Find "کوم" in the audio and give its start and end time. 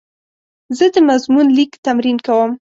2.25-2.51